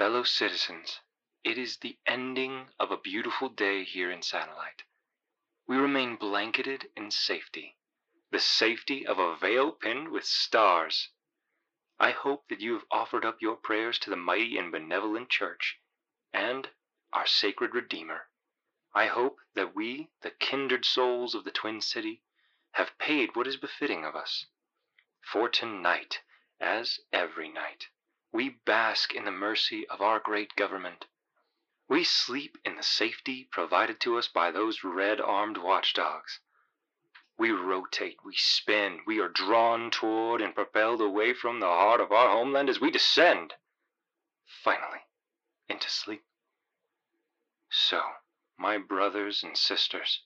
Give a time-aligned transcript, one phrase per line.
[0.00, 1.00] Fellow citizens,
[1.44, 4.84] it is the ending of a beautiful day here in Satellite.
[5.66, 7.76] We remain blanketed in safety,
[8.30, 11.10] the safety of a veil pinned with stars.
[11.98, 15.78] I hope that you have offered up your prayers to the mighty and benevolent Church
[16.32, 16.70] and
[17.12, 18.30] our sacred Redeemer.
[18.94, 22.22] I hope that we, the kindred souls of the Twin City,
[22.70, 24.46] have paid what is befitting of us.
[25.20, 26.22] For tonight,
[26.58, 27.88] as every night,
[28.32, 31.06] we bask in the mercy of our great government.
[31.88, 36.40] We sleep in the safety provided to us by those red armed watchdogs.
[37.36, 42.12] We rotate, we spin, we are drawn toward and propelled away from the heart of
[42.12, 43.54] our homeland as we descend,
[44.44, 45.06] finally,
[45.68, 46.24] into sleep.
[47.70, 48.02] So,
[48.56, 50.22] my brothers and sisters,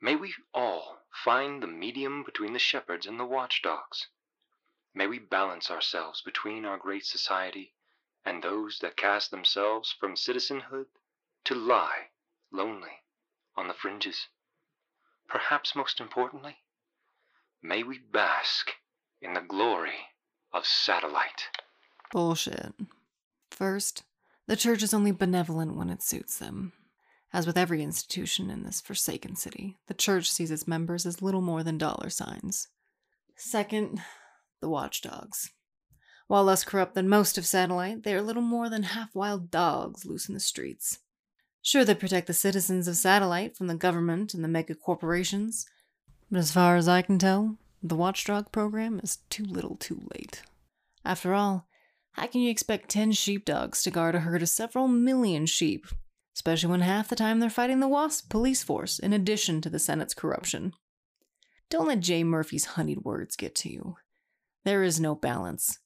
[0.00, 4.08] may we all find the medium between the shepherds and the watchdogs.
[4.94, 7.74] May we balance ourselves between our great society
[8.24, 10.86] and those that cast themselves from citizenhood
[11.44, 12.08] to lie
[12.52, 13.02] lonely
[13.56, 14.26] on the fringes.
[15.28, 16.56] Perhaps most importantly,
[17.62, 18.72] may we bask
[19.22, 20.08] in the glory
[20.52, 21.48] of satellite.
[22.10, 22.74] Bullshit.
[23.50, 24.02] First,
[24.46, 26.72] the church is only benevolent when it suits them.
[27.32, 31.40] As with every institution in this forsaken city, the church sees its members as little
[31.40, 32.66] more than dollar signs.
[33.36, 34.02] Second,
[34.60, 35.50] the watchdogs.
[36.26, 40.04] While less corrupt than most of Satellite, they are little more than half wild dogs
[40.06, 41.00] loose in the streets.
[41.62, 45.66] Sure, they protect the citizens of Satellite from the government and the mega corporations,
[46.30, 50.42] but as far as I can tell, the watchdog program is too little too late.
[51.04, 51.66] After all,
[52.12, 55.86] how can you expect 10 sheepdogs to guard a herd of several million sheep,
[56.34, 59.78] especially when half the time they're fighting the WASP police force in addition to the
[59.78, 60.74] Senate's corruption?
[61.70, 63.96] Don't let Jay Murphy's honeyed words get to you.
[64.64, 65.78] There is no balance.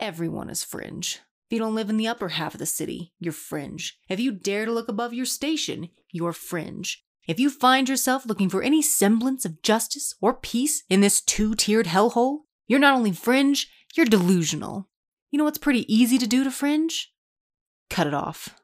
[0.00, 1.20] Everyone is fringe.
[1.46, 3.98] If you don't live in the upper half of the city, you're fringe.
[4.08, 7.04] If you dare to look above your station, you're fringe.
[7.26, 11.54] If you find yourself looking for any semblance of justice or peace in this two
[11.54, 14.88] tiered hellhole, you're not only fringe, you're delusional.
[15.30, 17.12] You know what's pretty easy to do to fringe?
[17.90, 18.60] Cut it off.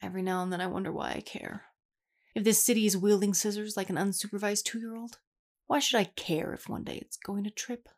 [0.00, 1.64] Every now and then I wonder why I care.
[2.34, 5.18] If this city is wielding scissors like an unsupervised two year old,
[5.66, 7.88] why should I care if one day it's going to trip?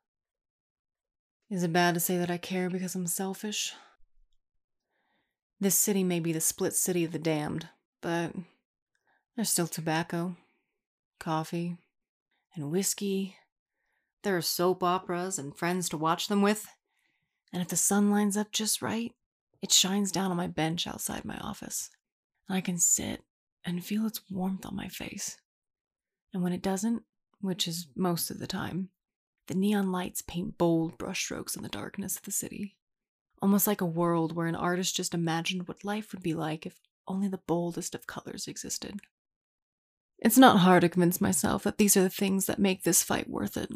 [1.50, 3.74] Is it bad to say that I care because I'm selfish?
[5.60, 7.68] This city may be the split city of the damned,
[8.00, 8.32] but
[9.36, 10.36] there's still tobacco,
[11.18, 11.76] coffee,
[12.54, 13.36] and whiskey.
[14.22, 16.66] There are soap operas and friends to watch them with.
[17.52, 19.12] And if the sun lines up just right,
[19.62, 21.90] it shines down on my bench outside my office.
[22.48, 23.22] And I can sit
[23.64, 25.36] and feel its warmth on my face.
[26.32, 27.04] And when it doesn't,
[27.44, 28.88] which is most of the time,
[29.48, 32.76] the neon lights paint bold brushstrokes in the darkness of the city.
[33.42, 36.80] Almost like a world where an artist just imagined what life would be like if
[37.06, 39.00] only the boldest of colors existed.
[40.18, 43.28] It's not hard to convince myself that these are the things that make this fight
[43.28, 43.70] worth it.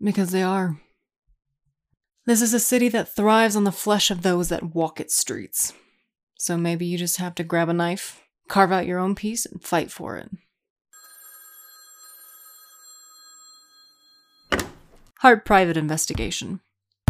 [0.00, 0.80] Because they are.
[2.26, 5.72] This is a city that thrives on the flesh of those that walk its streets.
[6.38, 9.62] So maybe you just have to grab a knife, carve out your own piece, and
[9.62, 10.30] fight for it.
[15.26, 16.60] Hart Private Investigation.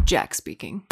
[0.06, 0.86] Jack speaking.